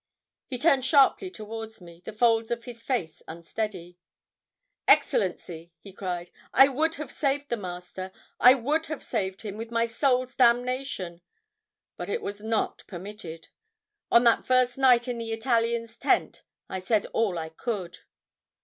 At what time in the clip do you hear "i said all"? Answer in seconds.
16.67-17.37